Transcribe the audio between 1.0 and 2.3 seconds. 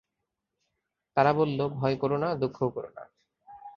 তারা বলল, ভয় করো না,